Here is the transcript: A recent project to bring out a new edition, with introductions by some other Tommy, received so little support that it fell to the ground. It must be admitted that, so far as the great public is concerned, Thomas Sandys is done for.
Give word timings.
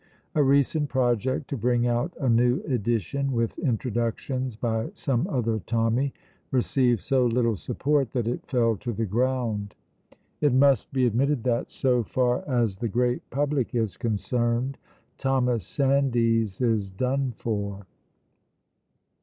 A 0.33 0.41
recent 0.43 0.89
project 0.89 1.47
to 1.51 1.55
bring 1.57 1.85
out 1.85 2.15
a 2.19 2.27
new 2.27 2.61
edition, 2.63 3.33
with 3.33 3.59
introductions 3.59 4.55
by 4.55 4.89
some 4.95 5.27
other 5.27 5.59
Tommy, 5.59 6.11
received 6.49 7.01
so 7.03 7.27
little 7.27 7.55
support 7.55 8.09
that 8.13 8.27
it 8.27 8.43
fell 8.47 8.77
to 8.77 8.93
the 8.93 9.05
ground. 9.05 9.75
It 10.39 10.55
must 10.55 10.91
be 10.91 11.05
admitted 11.05 11.43
that, 11.43 11.71
so 11.71 12.01
far 12.01 12.43
as 12.49 12.79
the 12.79 12.89
great 12.89 13.29
public 13.29 13.75
is 13.75 13.95
concerned, 13.95 14.79
Thomas 15.19 15.67
Sandys 15.67 16.61
is 16.61 16.89
done 16.89 17.33
for. 17.37 17.85